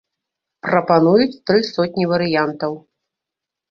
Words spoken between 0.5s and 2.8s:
Прапануюць тры сотні варыянтаў.